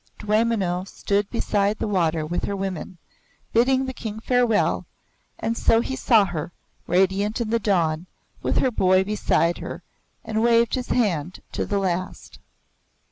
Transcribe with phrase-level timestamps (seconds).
[0.17, 2.97] Dwaymenau stood beside the water with her women,
[3.53, 4.87] bidding the King farewell,
[5.37, 6.51] and so he saw her,
[6.87, 8.07] radiant in the dawn,
[8.41, 9.83] with her boy beside her,
[10.25, 12.39] and waved his hand to the last.